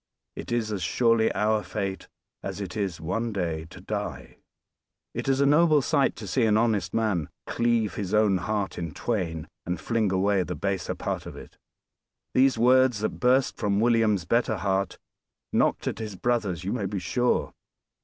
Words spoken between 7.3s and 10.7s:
"cleave his own heart in twain, and fling away the